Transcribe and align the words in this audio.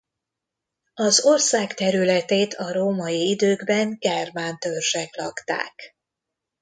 Az 0.93 1.25
ország 1.25 1.73
területét 1.73 2.53
a 2.53 2.71
római 2.71 3.29
időkben 3.29 3.97
germán 3.99 4.57
törzsek 4.59 5.15
lakták. 5.15 5.95